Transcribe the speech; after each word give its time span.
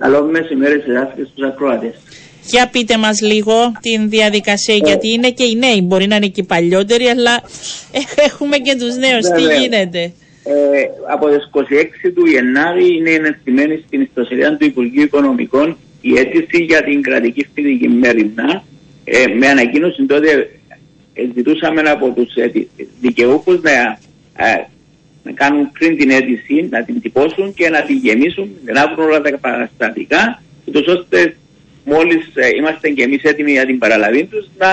Καλό 0.00 0.24
μεσημέρι 0.24 0.80
σε 0.80 0.90
εσάς 0.90 1.08
και 1.16 1.22
στους 1.30 1.44
ακροατές. 1.46 1.94
Για 2.44 2.68
πείτε 2.72 2.96
μας 2.96 3.20
λίγο 3.20 3.72
την 3.80 4.08
διαδικασία, 4.08 4.74
γιατί 4.74 5.08
είναι 5.12 5.30
και 5.30 5.44
οι 5.44 5.54
νέοι, 5.54 5.80
μπορεί 5.84 6.06
να 6.06 6.16
είναι 6.16 6.26
και 6.26 6.40
οι 6.40 6.44
παλιότεροι, 6.44 7.04
αλλά 7.04 7.42
έχουμε 8.28 8.56
και 8.56 8.76
τους 8.78 8.96
νέους. 8.96 9.26
Τι 9.26 9.42
Βέβαια. 9.42 9.56
γίνεται; 9.56 10.12
Ε, 10.44 10.82
από 11.12 11.26
τις 11.28 11.50
26 11.52 12.12
του 12.14 12.26
Γενάρη 12.26 12.96
είναι 12.96 13.10
ενεθυμένη 13.10 13.82
στην 13.86 14.00
ιστοσελίδα 14.00 14.56
του 14.56 14.64
Υπουργείου 14.64 15.02
Οικονομικών 15.02 15.76
η 16.00 16.18
αίτηση 16.18 16.62
για 16.62 16.82
την 16.82 17.02
κρατική 17.02 17.46
φοιτητική 17.54 17.88
μέρημνα. 17.88 18.64
Ε, 19.04 19.26
με 19.38 19.46
ανακοίνωση 19.46 20.06
τότε 20.06 20.50
ε, 21.14 21.22
ζητούσαμε 21.34 21.80
από 21.80 22.10
τους 22.10 22.34
ε, 22.34 22.50
δικαιούχους 23.00 23.60
να, 23.62 23.70
ε, 24.46 24.64
να 25.22 25.32
κάνουν 25.32 25.72
πριν 25.72 25.96
την 25.96 26.10
αίτηση, 26.10 26.68
να 26.70 26.82
την 26.84 27.00
τυπώσουν 27.00 27.54
και 27.54 27.68
να 27.68 27.82
την 27.82 27.96
γεμίσουν, 27.96 28.50
να 28.64 28.94
βρουν 28.94 29.06
όλα 29.06 29.20
τα 29.20 29.38
παραστατικά, 29.38 30.42
ούτως 30.64 30.86
ώστε 30.86 31.36
μόλις 31.84 32.30
ε, 32.34 32.48
είμαστε 32.56 32.90
και 32.90 33.02
εμείς 33.02 33.22
έτοιμοι 33.22 33.50
για 33.50 33.66
την 33.66 33.78
παραλαβή 33.78 34.24
τους 34.24 34.46
να, 34.58 34.68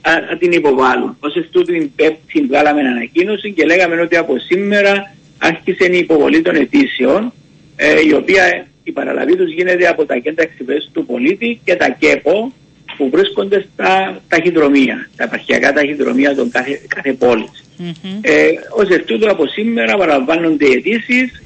α, 0.00 0.20
να 0.30 0.36
την 0.38 0.52
υποβάλουν. 0.52 1.16
Ως 1.20 1.34
εκ 1.36 1.44
τούτου 1.50 1.72
την 1.72 1.90
Πέμπτη 1.96 2.40
βγάλαμε 2.40 2.80
ανακοίνωση 2.80 3.52
και 3.52 3.64
λέγαμε 3.64 4.00
ότι 4.00 4.16
από 4.16 4.38
σήμερα 4.38 5.14
άρχισε 5.38 5.92
η 5.92 5.98
υποβολή 5.98 6.42
των 6.42 6.54
αιτήσεων 6.54 7.32
ε, 7.76 8.00
η 8.08 8.12
οποία 8.12 8.66
η 8.82 8.92
παραλαβή 8.92 9.36
τους 9.36 9.52
γίνεται 9.52 9.86
από 9.88 10.04
τα 10.04 10.16
κέντρα 10.16 10.42
εξυπηρέτησης 10.42 10.92
του 10.92 11.06
πολίτη 11.06 11.60
και 11.64 11.76
τα 11.76 11.90
ΚΕΠΟ 11.90 12.52
που 12.96 13.10
βρίσκονται 13.10 13.66
στα 13.72 14.20
ταχυδρομεία, 14.28 15.10
τα 15.16 15.24
επαρχιακά 15.24 15.72
ταχυδρομεία 15.72 16.34
των 16.34 16.50
κάθε, 16.50 16.80
κάθε 16.88 17.12
πόλης. 17.12 17.65
Μμμ. 17.78 18.18
Ε, 18.20 18.46
Ω 18.76 18.94
εκ 18.94 19.04
τούτου 19.04 19.30
από 19.30 19.46
σήμερα 19.46 19.96
παραλαμβάνονται 19.96 20.66
οι 20.66 20.72
αιτήσεις 20.72 21.42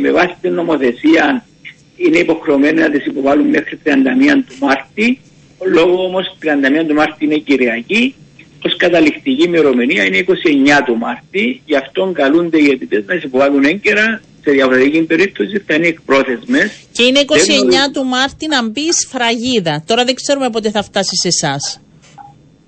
με 0.00 0.10
βάση 0.10 0.36
την 0.40 0.52
νομοθεσία 0.52 1.42
είναι 1.98 2.18
υποχρεωμένοι 2.18 2.80
να 2.80 2.90
τις 2.90 3.06
υποβάλουν 3.06 3.48
μέχρι 3.48 3.78
31 3.84 3.88
του 4.48 4.56
Μάρτη. 4.60 5.20
Λόγω 5.72 6.04
όμως 6.04 6.36
31 6.42 6.86
του 6.88 6.94
Μάρτη 6.94 7.24
είναι 7.24 7.36
Κυριακή, 7.36 8.14
ως 8.66 8.76
καταληκτική 8.76 9.42
ημερομηνία 9.42 10.04
είναι 10.04 10.18
29 10.18 10.82
του 10.86 10.96
Μάρτη. 10.96 11.62
Γι' 11.64 11.76
αυτό 11.76 12.10
καλούνται 12.14 12.58
οι 12.58 12.70
αιτητές 12.70 13.04
να 13.06 13.14
τις 13.14 13.22
υποβάλουν 13.22 13.64
έγκαιρα. 13.64 14.20
Σε 14.44 14.50
διαφορετική 14.50 15.02
περίπτωση 15.02 15.62
θα 15.66 15.74
είναι 15.74 15.86
εκπρόθεσμες. 15.86 16.70
Και 16.92 17.02
είναι 17.02 17.20
29 17.20 17.24
γνωρίζω. 17.60 17.90
του 17.92 18.04
Μάρτη 18.04 18.46
να 18.46 18.68
μπει 18.68 18.92
σφραγίδα. 18.92 19.84
Τώρα 19.86 20.04
δεν 20.04 20.14
ξέρουμε 20.14 20.50
πότε 20.50 20.70
θα 20.70 20.82
φτάσει 20.82 21.16
σε 21.16 21.28
εσάς. 21.28 21.80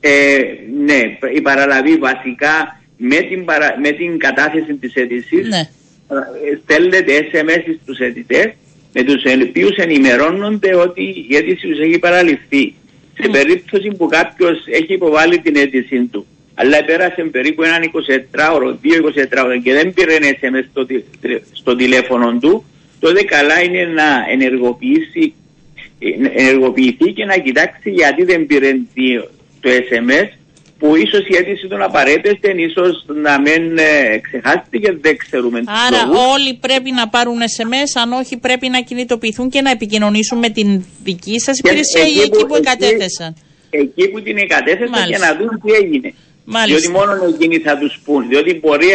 Ε, 0.00 0.38
ναι, 0.84 1.00
η 1.34 1.40
παραλαβή 1.40 1.96
βασικά 1.96 2.79
με 3.02 3.16
την, 3.16 3.44
παρα... 3.44 3.76
με 3.82 3.90
την 3.90 4.18
κατάθεση 4.18 4.74
της 4.74 4.94
αίτησης 4.94 5.48
Ναι. 5.48 5.58
ε, 5.58 6.58
στέλνετε 6.62 7.12
SMS 7.32 7.64
στους 7.82 7.98
αιτητές 7.98 8.46
με 8.92 9.02
τους 9.02 9.22
οποίους 9.48 9.76
ενημερώνονται 9.76 10.74
ότι 10.76 11.02
η 11.28 11.36
αίτηση 11.36 11.66
τους 11.66 11.78
έχει 11.80 11.98
παραληφθεί. 11.98 12.74
Σε 13.22 13.28
περίπτωση 13.28 13.88
που 13.90 14.06
κάποιος 14.06 14.64
έχει 14.66 14.92
υποβάλει 14.92 15.38
την 15.40 15.56
αίτησή 15.56 16.04
του 16.12 16.26
αλλά 16.54 16.84
πέρασε 16.84 17.22
περίπου 17.22 17.62
έναν 17.62 17.82
24ωρο, 17.82 18.68
2 18.68 18.74
24ωρο 18.74 19.60
και 19.62 19.72
δεν 19.72 19.92
πήρε 19.92 20.14
ένα 20.14 20.28
SMS 20.40 20.64
στο, 20.70 20.86
τι- 20.86 21.02
στο 21.52 21.76
τηλέφωνο 21.76 22.38
του, 22.40 22.64
τότε 23.00 23.22
καλά 23.24 23.62
είναι 23.62 23.84
να 23.84 24.04
ενεργοποιήσει 24.32 25.34
ε, 25.98 26.42
ενεργοποιηθεί 26.42 27.12
και 27.12 27.24
να 27.24 27.38
κοιτάξει 27.38 27.90
γιατί 27.90 28.24
δεν 28.24 28.46
πήρε 28.46 28.70
τι- 28.94 29.20
το 29.60 29.70
SMS 29.90 30.28
που 30.80 30.96
ίσως 30.96 31.22
η 31.28 31.36
αίτηση 31.38 31.66
του 31.66 31.76
να 31.76 31.88
παρέπεστε, 31.90 32.48
ίσως 32.56 33.04
να 33.24 33.40
μην 33.40 33.78
ε, 33.78 34.18
ξεχάστηκε, 34.26 34.96
δεν 35.00 35.16
ξέρουμε 35.16 35.58
τους 35.58 35.68
Άρα 35.86 36.06
λόγους. 36.06 36.32
όλοι 36.34 36.54
πρέπει 36.66 36.90
να 36.90 37.08
πάρουν 37.08 37.38
SMS, 37.56 37.90
αν 38.02 38.12
όχι 38.12 38.36
πρέπει 38.36 38.68
να 38.68 38.80
κινητοποιηθούν 38.80 39.50
και 39.50 39.60
να 39.60 39.70
επικοινωνήσουν 39.70 40.38
με 40.38 40.48
την 40.48 40.84
δική 41.04 41.38
σας 41.40 41.60
Και 41.60 41.68
υπηρεσία 41.68 42.06
ή 42.06 42.20
εκεί 42.20 42.46
που 42.46 42.54
εκεί- 42.54 42.66
εκατέθεσαν. 42.66 43.36
Εκεί 43.70 44.08
που 44.08 44.22
την 44.22 44.36
εγκατέθεσαν 44.38 44.92
και 44.92 44.98
Μάλιστα. 45.00 45.26
να 45.26 45.36
δουν 45.38 45.60
τι 45.64 45.72
έγινε. 45.82 46.14
Μάλιστα. 46.44 46.80
Διότι 46.80 46.98
μόνο 46.98 47.24
εκείνοι 47.34 47.58
θα 47.58 47.78
τους 47.78 48.00
πούν. 48.04 48.28
Διότι 48.28 48.54
μπορεί, 48.62 48.88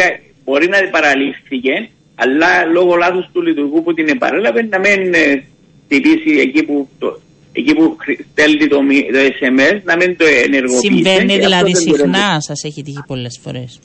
μπορεί 0.44 0.68
να 0.68 0.78
παραλήφθηκε, 0.90 1.88
αλλά 2.14 2.64
λόγω 2.72 2.96
λάθους 2.96 3.26
του 3.32 3.42
λειτουργού 3.42 3.82
που 3.82 3.94
την 3.94 4.08
επαρέλαβε 4.08 4.62
να 4.62 4.78
μην 4.78 5.14
ε, 5.14 5.44
χτυπήσει 5.84 6.38
εκεί 6.40 6.62
που, 6.62 6.88
το, 6.98 7.20
εκεί 7.56 7.74
που 7.74 7.96
χρη- 8.00 8.20
στέλνει 8.32 8.66
το, 8.66 8.82
μη- 8.82 9.06
το 9.12 9.18
SMS, 9.18 9.80
να 9.84 9.96
μην 9.96 10.16
το 10.16 10.24
ενεργοποιήσει. 10.44 10.94
Συμβαίνει 10.94 11.32
Και 11.32 11.38
δηλαδή 11.38 11.72
αυτό 11.72 11.80
δεν 11.80 11.96
μπορεί 11.96 12.10
να- 12.10 12.16
συχνά, 12.18 12.40
σας 12.40 12.64
έχει 12.64 12.82
τύχει 12.82 13.02
πολλές 13.06 13.38
φορές. 13.42 13.80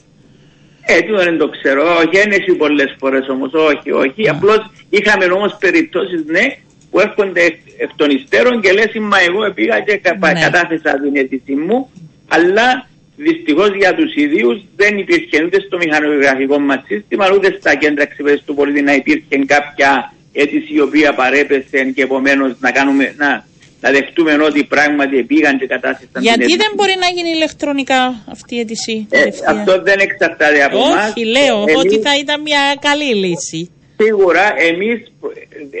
Ε, 0.86 1.00
τι 1.00 1.12
δεν 1.24 1.38
το 1.38 1.48
ξέρω. 1.48 1.82
Όχι, 1.96 2.08
δεν 2.22 2.30
έχει 2.30 2.52
πολλές 2.54 2.94
φορές 2.98 3.28
όμως. 3.28 3.50
Όχι, 3.52 3.90
όχι. 3.90 4.28
Απλώς 4.28 4.70
είχαμε 4.90 5.24
όμως 5.24 5.56
περιπτώσεις, 5.60 6.24
ναι, 6.26 6.44
που 6.90 7.00
έρχονται 7.00 7.40
εκ, 7.42 7.56
εκ 7.78 7.90
των 7.96 8.10
υστέρων 8.10 8.60
και 8.60 8.72
λες, 8.72 8.90
Μα 9.00 9.18
εγώ 9.28 9.52
πήγα 9.54 9.80
και 9.80 9.96
κα, 9.96 10.16
Ναι. 10.32 10.40
κατάθεσα 10.40 11.00
την 11.00 11.16
αίτησή 11.16 11.54
μου, 11.54 11.90
αλλά 12.28 12.88
δυστυχώς 13.16 13.70
για 13.76 13.94
τους 13.94 14.14
ιδίους 14.14 14.60
δεν 14.76 14.98
υπήρχε 14.98 15.44
ούτε 15.44 15.60
στο 15.66 15.76
μηχανογραφικό 15.76 16.58
μας 16.58 16.82
σύστημα, 16.86 17.26
ούτε 17.34 17.56
στα 17.60 17.74
κέντρα 17.74 18.02
εξυπηρέτηση 18.02 18.44
του 18.46 18.54
πολίτη 18.54 18.82
να 18.82 18.94
υπήρχε 18.94 19.36
κάποια 19.46 20.12
αίτηση 20.32 20.74
η 20.74 20.80
οποία 20.80 21.14
παρέπεσε 21.14 21.84
και 21.94 22.02
επομένως 22.02 22.52
να, 22.60 22.70
κάνουμε, 22.70 23.14
να, 23.16 23.44
να 23.82 23.90
δεχτούμε 23.90 24.32
ότι 24.48 24.64
πράγματι 24.64 25.22
πήγαν 25.22 25.58
και 25.58 25.66
κατάθεσαν 25.66 26.22
Γιατί 26.22 26.38
την 26.38 26.42
αίτηση. 26.44 26.56
δεν 26.62 26.70
μπορεί 26.76 26.94
να 27.00 27.06
γίνει 27.16 27.28
ηλεκτρονικά 27.28 28.00
αυτή 28.30 28.54
η 28.56 28.58
αίτηση 28.60 29.06
Ε, 29.10 29.18
τελευταία; 29.18 29.50
αυτό 29.50 29.82
δεν 29.82 29.98
εξαρτάται 29.98 30.64
από 30.64 30.76
εμάς. 30.76 31.10
Όχι, 31.10 31.24
λέω 31.26 31.56
Εμείς- 31.60 31.76
ότι 31.76 31.98
θα 32.00 32.16
ήταν 32.18 32.40
μια 32.40 32.62
καλή 32.80 33.14
λύση. 33.14 33.70
Σίγουρα 34.02 34.54
εμείς 34.70 34.98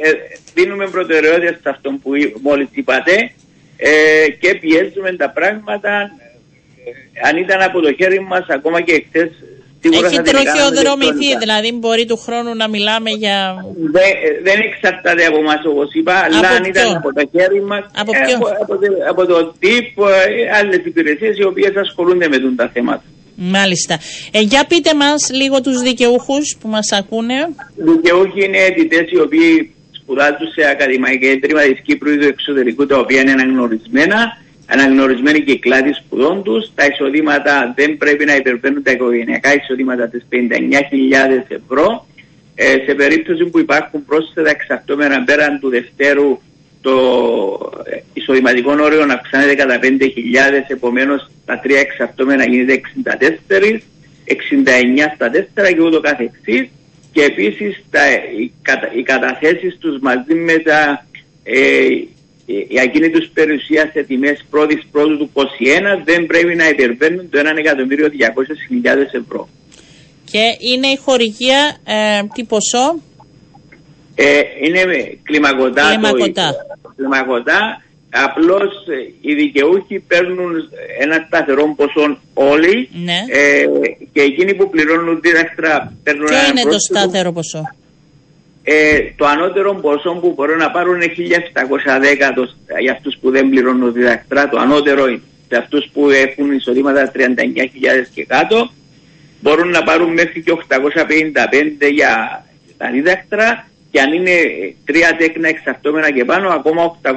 ε, 0.02 0.10
δίνουμε 0.54 0.86
προτεραιότητα 0.88 1.52
σε 1.62 1.68
αυτό 1.68 1.90
που 2.02 2.14
εί- 2.14 2.34
μόλις 2.42 2.68
είπατε 2.72 3.32
ε, 3.76 3.90
και 4.40 4.54
πιέζουμε 4.54 5.12
τα 5.16 5.30
πράγματα 5.30 5.90
ε, 6.00 7.28
αν 7.28 7.36
ήταν 7.36 7.62
από 7.62 7.80
το 7.80 7.92
χέρι 7.92 8.20
μας 8.20 8.46
ακόμα 8.48 8.80
και 8.80 8.92
εχθές 8.92 9.30
σίγουρα 9.82 10.06
Έχει 10.06 10.16
θα 10.16 10.22
την 10.22 10.32
κάναμε 10.32 10.44
τροχιοδρομηθεί, 10.50 11.24
ηλεκτρονικά. 11.26 11.38
δηλαδή 11.44 11.68
μπορεί 11.80 12.04
του 12.10 12.18
χρόνου 12.24 12.52
να 12.62 12.66
μιλάμε 12.74 13.10
για... 13.22 13.36
Δεν, 13.96 14.10
δεν 14.46 14.58
εξαρτάται 14.68 15.22
από 15.30 15.38
εμάς 15.44 15.60
όπως 15.72 15.88
είπα, 15.98 16.14
αλλά 16.24 16.38
Από 16.38 16.54
αν 16.56 16.64
ήταν 16.72 16.86
ποιο; 16.88 16.96
από 17.00 17.10
τα 17.18 17.24
χέρι 17.32 17.60
μας, 17.70 17.82
Από 18.02 18.12
ε, 18.14 18.18
ποιο; 18.24 18.34
από, 18.36 18.46
από, 18.64 18.72
το- 18.82 19.00
από 19.12 19.22
το 19.32 19.38
τύπο, 19.64 20.02
ε, 20.08 20.22
άλλες 20.58 20.80
υπηρεσίες 20.90 21.34
οι 21.40 21.44
οποίες 21.50 21.72
ασχολούνται 21.84 22.28
με 22.34 22.38
τον 22.44 22.52
τα 22.60 22.66
θέματα. 22.74 23.04
Μάλιστα. 23.36 23.94
Ε, 24.30 24.40
για 24.40 24.62
πείτε 24.70 24.94
μας 24.94 25.20
λίγο 25.40 25.60
τους 25.60 25.78
δικαιούχους 25.88 26.46
που 26.60 26.68
μας 26.68 26.86
ακούνε. 27.00 27.38
Δικαιούχοι 27.76 28.40
είναι 28.44 28.58
αιτητές 28.58 29.06
οι 29.14 29.18
οποίοι 29.26 29.74
σπουδάζουν 29.98 30.48
σε 30.56 30.62
ακαδημαϊκά 30.72 31.26
ιδρύματα 31.36 31.66
της 31.72 31.80
Κύπρου 31.86 32.10
ή 32.12 32.16
του 32.18 32.26
εξωτερικού, 32.34 32.86
τα 32.86 32.98
οποία 32.98 33.20
είναι 33.20 33.32
αναγνωρισμένα, 33.32 34.18
αναγνωρισμένοι 34.66 35.40
κυκλάδοι 35.40 35.92
σπουδών 35.92 36.42
τους. 36.42 36.70
Τα 36.74 36.86
εισοδήματα 36.86 37.72
δεν 37.76 37.96
πρέπει 37.96 38.24
να 38.24 38.36
υπερβαίνουν 38.36 38.82
τα 38.82 38.90
οικογενειακά 38.90 39.54
εισοδήματα 39.54 40.08
της 40.08 40.26
59.000 40.30 40.36
ευρώ. 41.48 42.06
Ε, 42.54 42.64
σε 42.86 42.94
περίπτωση 42.94 43.44
που 43.44 43.58
υπάρχουν 43.58 44.04
πρόσθετα 44.04 44.50
εξαρτώμενα 44.50 45.24
πέραν 45.24 45.60
του 45.60 45.68
Δευτέρου, 45.68 46.38
το 46.80 46.94
ε, 47.84 47.96
εισοδηματικό 48.12 48.72
όριο 48.80 49.06
να 49.06 49.14
αυξάνεται 49.14 49.54
κατά 49.54 49.78
5.000, 49.82 49.88
επομένως 50.68 51.30
τα 51.44 51.58
τρία 51.58 51.80
εξαρτώμενα 51.80 52.44
γίνεται 52.44 52.80
64, 53.04 53.80
69 54.26 54.34
στα 55.14 55.30
4 55.30 55.74
και 55.74 55.82
ούτω 55.82 56.00
καθεξής 56.00 56.68
και 57.12 57.22
επίσης 57.22 57.84
τα, 57.90 58.00
οι, 58.12 58.52
κατα, 58.62 58.92
οι 58.94 59.02
καταθέσεις 59.02 59.76
τους 59.78 59.98
μαζί 60.00 60.34
με 60.34 60.58
τα 60.58 61.06
ε, 61.42 61.88
η, 62.46 62.54
η 62.68 62.80
ακίνητους 62.80 63.28
περιουσίας 63.34 63.90
σε 63.92 64.02
τιμές 64.02 64.44
πρώτης 64.50 64.86
πρώτου 64.90 65.16
του 65.18 65.30
21 65.34 65.40
δεν 66.04 66.26
πρέπει 66.26 66.54
να 66.54 66.68
υπερβαίνουν 66.68 67.30
το 67.30 67.38
1.200.000 67.38 68.96
ευρώ. 69.22 69.48
Και 70.30 70.56
είναι 70.72 70.86
η 70.86 70.96
χορηγία 70.96 71.76
ε, 71.84 72.22
τι 72.34 72.44
ποσό; 72.44 72.86
Ε, 74.14 74.40
είναι 74.66 74.84
με 74.84 75.18
κλιμακωτά. 75.22 75.88
Κλιμακωτά. 75.90 76.50
Το, 76.82 76.92
κλιμακωτά. 76.96 77.82
Απλώς 78.14 78.72
ε, 78.86 79.12
οι 79.20 79.34
δικαιούχοι 79.34 79.98
παίρνουν 79.98 80.52
ένα 81.00 81.24
σταθερό 81.26 81.74
ποσό 81.76 82.18
όλοι 82.34 82.88
Ναι. 83.04 83.18
ε, 83.30 83.64
και 84.12 84.20
εκείνοι 84.20 84.54
που 84.54 84.70
πληρώνουν 84.70 85.20
δίδακτρα 85.20 85.92
παίρνουν 86.02 86.24
Ποιο 86.26 86.36
ένα 86.36 86.46
είναι 86.48 86.60
το 86.62 86.68
πρόσθετο. 86.68 86.98
σταθερό 87.00 87.32
ποσό; 87.32 87.62
Ε, 88.64 88.98
το 89.16 89.26
ανώτερο 89.26 89.74
ποσό 89.74 90.10
που 90.10 90.32
μπορούν 90.36 90.56
να 90.56 90.70
πάρουν 90.70 90.94
είναι 90.94 91.12
1710 91.16 92.32
το, 92.34 92.54
για 92.80 92.92
αυτούς 92.92 93.16
που 93.20 93.30
δεν 93.30 93.48
πληρώνουν 93.48 93.92
διδακτρά. 93.92 94.48
Το 94.48 94.58
ανώτερο 94.58 95.06
είναι 95.06 95.22
για 95.52 95.60
αυτούς 95.60 95.90
που 95.92 96.10
έχουν 96.10 96.52
εισοδήματα 96.52 97.12
39.000 97.14 97.18
και 98.14 98.24
κάτω. 98.24 98.70
Μπορούν 99.40 99.68
να 99.68 99.82
πάρουν 99.82 100.12
μέχρι 100.12 100.42
και 100.42 100.52
855 100.52 101.92
για 101.92 102.44
τα 102.76 102.90
δίδακτρα 102.90 103.68
και 103.90 104.00
αν 104.00 104.12
είναι 104.12 104.30
τρία 104.84 105.16
τέκνα 105.16 105.48
εξαρτώμενα 105.48 106.10
και 106.10 106.24
πάνω 106.24 106.48
ακόμα 106.48 106.98
855 107.02 107.10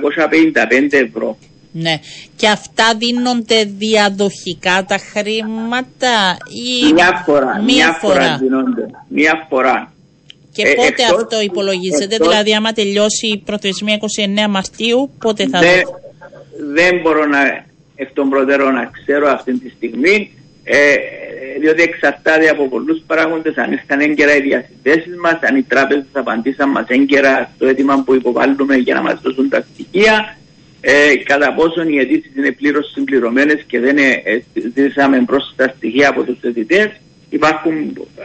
ευρώ. 0.92 1.38
Ναι. 1.71 2.00
Και 2.36 2.47
αυτά 2.47 2.95
δίνονται 2.97 3.63
διαδοχικά 3.63 4.86
τα 4.88 4.97
χρήματα 4.97 6.38
ή 6.50 6.94
Μια 6.94 7.24
φορά, 7.25 7.62
μία 7.62 7.75
μια 7.75 7.94
φορά; 7.94 8.38
δίνονται. 8.38 8.86
Μια 9.07 9.45
φορά. 9.50 9.94
Και 10.56 10.63
Ε, 10.68 10.74
πότε 10.74 10.88
εκτός- 10.88 11.22
αυτό 11.22 11.42
υπολογίζεται, 11.42 12.16
εκτός- 12.16 12.28
δηλαδή 12.28 12.54
άμα 12.56 12.72
τελειώσει 12.72 13.28
η 13.36 13.38
προθεσμία 13.46 13.94
29 13.94 14.48
Μαρτίου, 14.50 15.00
πότε 15.19 15.48
θα 15.48 15.60
δεν, 15.60 15.69
δοθεί. 15.86 16.02
δεν 16.74 17.00
μπορώ 17.02 17.25
να 17.25 17.40
εκ 17.96 18.10
των 18.13 18.30
προτέρων 18.30 18.74
να 18.74 18.92
ξέρω 19.04 19.30
αυτή 19.30 19.60
τη 19.60 19.69
στιγμή 19.69 20.31
ε, 20.63 20.96
διότι 21.60 21.81
εξαρτάται 21.81 22.48
από 22.50 22.68
πολλούς 22.69 23.02
παράγοντες 23.07 23.56
αν 23.57 23.72
ήρθαν 23.72 24.00
έγκαιρα 24.00 24.36
οι 24.36 24.42
διασυνδέσεις 24.42 25.16
μας, 25.24 25.38
αν 25.42 25.56
οι 25.57 25.63
τράπεζες 25.63 26.06
απαντήσαν 26.12 26.69
μας 26.69 26.86
έγκαιρα 26.88 27.52
στο 27.56 27.68
αίτημα 27.68 28.04
που 28.06 28.13
υποβάλλουμε 28.16 28.75
για 28.75 28.94
να 28.94 29.02
μας 29.02 29.19
δώσουν 29.22 29.50
τα 29.50 29.66
στοιχεία 29.74 30.38
ε, 30.81 31.16
κατά 31.24 31.54
πόσον 31.54 31.90
οι 31.90 31.98
αιτήσεις 31.98 32.36
είναι 32.36 32.52
πλήρως 32.52 32.92
συμπληρωμένες 32.92 33.63
και 33.68 33.80
δεν 33.80 33.98
ε, 33.98 34.22
ε, 34.24 34.42
ζήσαμε 34.75 35.24
πρόσθετα 35.25 35.74
στοιχεία 35.78 36.10
από 36.10 36.24
τους 36.24 36.38
αιτητές 36.42 36.90
υπάρχουν 37.35 37.73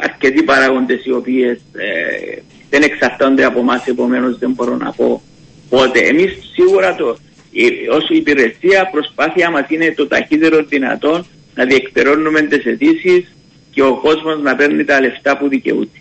αρκετοί 0.02 0.42
παράγοντες 0.42 1.04
οι 1.04 1.12
οποίες 1.12 1.56
ε, 1.56 2.38
δεν 2.70 2.82
εξαρτώνται 2.82 3.44
από 3.44 3.58
εμάς 3.60 3.86
επομένως 3.86 4.38
δεν 4.38 4.50
μπορώ 4.50 4.76
να 4.76 4.92
πω 4.92 5.22
πότε. 5.68 6.00
Εμείς 6.00 6.32
σίγουρα 6.54 6.94
το, 6.94 7.16
η- 7.50 7.88
ως 7.90 8.08
υπηρεσία 8.08 8.88
προσπάθεια 8.92 9.50
μας 9.50 9.64
είναι 9.68 9.92
το 9.96 10.06
ταχύτερο 10.06 10.62
δυνατόν 10.64 11.26
να 11.54 11.64
διεκπαιρώνουμε 11.64 12.40
τις 12.42 12.64
αιτήσει 12.64 13.26
και 13.74 13.82
ο 13.82 13.94
κόσμος 13.96 14.40
να 14.42 14.56
παίρνει 14.56 14.84
τα 14.84 15.00
λεφτά 15.00 15.36
που 15.38 15.48
δικαιούται. 15.48 15.98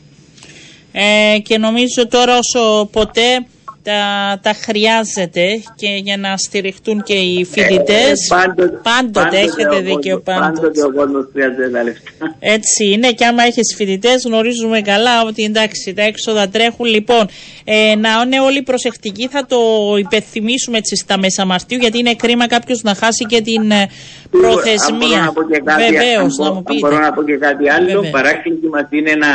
Ε, 0.91 1.39
και 1.39 1.57
νομίζω 1.57 2.07
τώρα 2.09 2.38
όσο 2.38 2.89
ποτέ 2.91 3.45
τα, 3.89 4.39
τα 4.41 4.53
χρειάζεται 4.53 5.45
και 5.75 5.88
για 6.03 6.18
να 6.18 6.38
στηριχτούν 6.38 7.03
και 7.03 7.13
οι 7.13 7.45
φοιτητές. 7.51 8.12
Ε, 8.12 8.36
πάντοτε, 8.36 8.80
πάντοτε, 8.83 9.38
έχετε 9.38 9.75
ο 9.75 9.81
δίκιο 9.81 10.21
κόσμος- 10.21 10.24
πάντοτε. 10.24 10.59
Πάντοτε 10.62 10.83
ο 10.83 10.91
κόσμος 10.94 11.25
χρειάζεται 11.33 11.69
τα 11.69 11.83
λεφτά. 11.83 12.09
Έτσι 12.39 12.86
είναι 12.91 13.12
και 13.12 13.25
άμα 13.25 13.44
έχεις 13.44 13.74
φοιτητές, 13.77 14.24
γνωρίζουμε 14.25 14.81
καλά 14.81 15.24
ότι 15.25 15.44
εντάξει, 15.44 15.94
τα 15.94 16.01
έξοδα 16.03 16.50
τρέχουν. 16.50 16.86
Λοιπόν, 16.86 17.27
ε, 17.63 17.95
να 17.95 18.09
είναι 18.25 18.39
όλοι 18.39 18.62
προσεκτικοί, 18.63 19.27
θα 19.27 19.45
το 19.45 19.57
υπενθυμίσουμε 20.00 20.77
έτσι 20.77 20.95
στα 20.95 21.18
μέσα 21.18 21.45
Μαρτίου, 21.45 21.77
γιατί 21.77 21.97
είναι 21.97 22.15
κρίμα 22.15 22.47
κάποιος 22.47 22.81
να 22.81 22.95
χάσει 22.95 23.25
και 23.25 23.42
την 23.42 23.71
ε, 23.71 23.75
Αν 23.81 23.88
μπορώ 24.31 24.47
προθεσμία. 24.51 25.19
να 25.25 25.31
πω 25.33 25.44
και 25.51 25.62
κάτι, 25.65 25.83
Βεβαίως, 25.83 26.39
αν 26.39 26.45
να 26.45 26.45
μπο- 26.45 26.51
μου 26.51 26.57
αν 26.57 26.63
πείτε. 26.63 26.80
μπορώ 26.80 27.00
να 27.00 27.13
πω 27.13 27.24
και 27.24 27.35
κάτι 27.38 27.69
άλλο. 27.69 27.85
Βεβαίως. 27.85 28.09
Παράκληση 28.09 28.68
μας 28.71 28.88
είναι 28.89 29.13
να, 29.15 29.31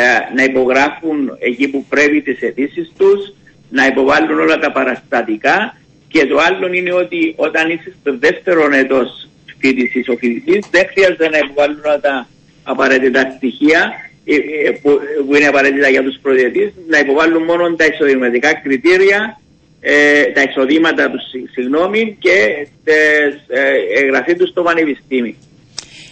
ε, 0.00 0.34
να 0.36 0.42
υπογράφουν 0.44 1.18
εκεί 1.38 1.68
που 1.68 1.84
πρέπει 1.88 2.22
τις 2.22 2.40
αιτήσεις 2.40 2.92
τους, 2.98 3.34
να 3.70 3.86
υποβάλουν 3.86 4.40
όλα 4.40 4.58
τα 4.58 4.72
παραστατικά 4.72 5.76
και 6.08 6.26
το 6.26 6.38
άλλο 6.38 6.72
είναι 6.72 6.92
ότι 6.92 7.34
όταν 7.36 7.70
είσαι 7.70 7.92
στο 8.00 8.16
δεύτερο 8.18 8.68
έτος 8.72 9.28
φοιτησής 9.58 10.08
ο 10.08 10.16
φοιτητής 10.16 10.66
δεν 10.70 10.86
χρειάζεται 10.92 11.28
να 11.28 11.38
υποβάλουν 11.38 11.80
όλα 11.84 12.00
τα 12.00 12.28
απαραίτητα 12.62 13.32
στοιχεία 13.36 13.92
ε, 14.24 14.34
ε, 14.34 14.70
που, 14.70 14.98
που 15.26 15.34
είναι 15.36 15.46
απαραίτητα 15.46 15.88
για 15.88 16.02
τους 16.02 16.18
προδιετής, 16.22 16.72
να 16.88 16.98
υποβάλουν 16.98 17.42
μόνο 17.42 17.74
τα 17.74 17.84
εισοδηματικά 17.84 18.54
κριτήρια 18.54 19.40
ε, 19.80 20.22
τα 20.24 20.42
εισοδήματα 20.42 21.10
τους, 21.10 21.22
συ- 21.30 21.50
συγγνώμη, 21.52 22.16
και 22.20 22.66
τις, 22.84 23.56
ε, 23.58 24.00
εγγραφή 24.02 24.34
τους 24.34 24.48
στο 24.48 24.62
πανεπιστήμιο. 24.62 25.34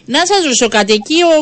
Να 0.06 0.19
σας 0.27 0.39
ρωτήσω 0.45 0.69
κάτι. 0.69 0.93
Εκεί 0.93 1.19
ο, 1.23 1.35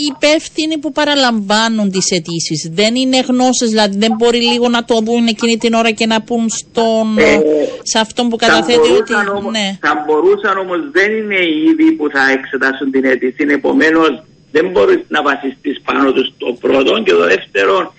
οι 0.00 0.04
υπεύθυνοι 0.14 0.78
που 0.78 0.92
παραλαμβάνουν 0.92 1.90
τις 1.90 2.06
αιτήσεις 2.10 2.60
δεν 2.72 2.94
είναι 2.94 3.18
γνώστε, 3.28 3.66
δηλαδή 3.66 3.96
δεν 3.98 4.12
μπορεί 4.18 4.38
λίγο 4.52 4.68
να 4.68 4.84
το 4.84 4.94
δουν 5.06 5.26
εκείνη 5.26 5.56
την 5.56 5.72
ώρα 5.74 5.90
και 5.90 6.06
να 6.06 6.22
πούν 6.22 6.48
στον, 6.60 7.18
Ε, 7.18 7.40
σε 7.82 7.98
αυτόν 7.98 8.28
που 8.28 8.36
Θα 8.38 8.46
καταθέτει 8.46 8.78
ότι. 8.78 8.88
μπορούσαν, 8.88 9.28
όμως, 9.36 9.52
Ναι. 9.52 9.78
θα 9.80 10.04
μπορούσαν 10.06 10.58
όμως 10.58 10.78
δεν 10.92 11.10
είναι 11.18 11.38
οι 11.50 11.56
ίδιοι 11.70 11.92
που 11.92 12.06
θα 12.14 12.22
εξετάσουν 12.38 12.90
την 12.90 13.04
αίτηση. 13.04 13.42
Επομένως 13.48 14.22
δεν 14.52 14.66
μπορείς 14.70 15.00
να 15.08 15.22
βασιστείς 15.22 15.76
πάνω 15.84 16.12
τους 16.12 16.28
το 16.38 16.56
πρώτο 16.60 17.02
και 17.04 17.12
το 17.12 17.24
δεύτερο. 17.34 17.94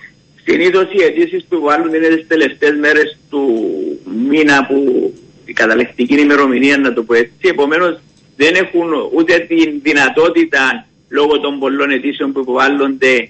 Συνήθως 0.46 0.86
οι 0.92 1.02
αιτήσεις 1.06 1.44
που 1.48 1.60
βάλουν 1.60 1.94
είναι 1.94 2.08
τις 2.16 2.26
τελευταίες 2.28 2.74
μέρες 2.84 3.08
του 3.30 3.42
μήνα 4.28 4.66
που 4.66 4.76
η 5.44 5.52
καταληκτική 5.52 6.14
ημερομηνία 6.20 6.76
να 6.78 6.92
το 6.92 7.02
πω 7.02 7.14
έτσι. 7.14 7.32
Επομένως 7.54 7.92
δεν 8.36 8.54
έχουν 8.54 8.88
ούτε 9.14 9.38
την 9.38 9.80
δυνατότητα 9.82 10.86
λόγω 11.08 11.40
των 11.40 11.58
πολλών 11.58 11.90
αιτήσεων 11.90 12.32
που 12.32 12.40
υποβάλλονται 12.40 13.28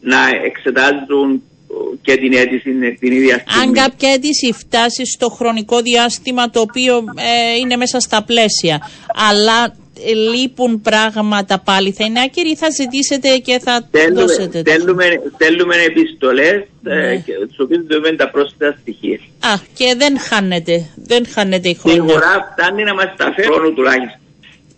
να 0.00 0.18
εξετάζουν 0.44 1.32
ε, 1.32 1.74
και 2.02 2.16
την 2.16 2.32
αίτηση 2.32 2.70
την 3.00 3.12
ίδια 3.12 3.38
στιγμή. 3.46 3.62
Αν 3.62 3.72
κάποια 3.72 4.10
αίτηση 4.12 4.52
φτάσει 4.52 5.06
στο 5.06 5.28
χρονικό 5.28 5.80
διάστημα 5.80 6.50
το 6.50 6.60
οποίο 6.60 6.96
ε, 6.96 7.56
είναι 7.60 7.76
μέσα 7.76 8.00
στα 8.00 8.22
πλαίσια, 8.24 8.90
αλλά 9.30 9.74
ε, 10.06 10.12
λείπουν 10.14 10.80
πράγματα 10.80 11.58
πάλι, 11.58 11.92
θα 11.92 12.04
είναι 12.04 12.20
άκυροι 12.20 12.50
ή 12.50 12.56
θα 12.56 12.68
ζητήσετε 12.70 13.28
και 13.38 13.58
θα 13.58 13.84
Στέλνουμε, 13.88 14.20
δώσετε. 14.20 14.62
τα- 14.62 14.70
στέλνουμε, 14.70 15.04
στέλνουμε 15.34 15.74
επιστολές 15.76 16.62
Ναι. 16.82 17.10
ε, 17.10 17.16
και 17.16 17.32
τους 17.48 17.58
οποίους 17.58 17.86
δούμε 17.86 18.12
τα 18.12 18.30
πρόσθετα 18.30 18.76
στοιχεία. 18.80 19.18
Α, 19.40 19.54
και 19.74 19.94
δεν 19.98 20.18
χάνεται, 20.18 20.90
δεν 20.96 21.26
χάνεται 21.34 21.68
η 21.68 21.74
χρονιά. 21.74 22.02
Σίγουρα 22.02 22.52
φτάνει 22.52 22.82
να 22.84 22.94
μας 22.94 23.14
τα 23.16 23.32
φέρουν 23.36 23.52
χρόνο 23.54 23.70
τουλάχιστον. 23.70 24.20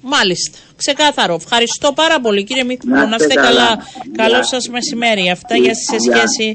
Μάλιστα. 0.06 0.58
Ξεκάθαρο. 0.76 1.34
Ευχαριστώ 1.34 1.92
πάρα 1.92 2.20
πολύ 2.20 2.44
κύριε 2.44 2.64
Μίκο. 2.64 2.84
Να 2.88 3.06
Να 3.06 3.16
είστε 3.16 3.28
είστε 3.28 3.34
καλά. 3.34 3.50
καλά. 3.56 3.82
Γεια. 4.04 4.28
Καλό 4.28 4.42
σας 4.44 4.68
μεσημέρι. 4.68 5.30
Αυτά 5.30 5.56
για 5.56 5.74
σε 5.74 5.96
Γεια. 5.96 6.16
σχέση 6.16 6.54